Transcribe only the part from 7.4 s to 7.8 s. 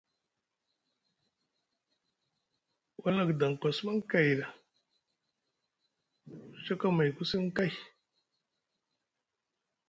kay.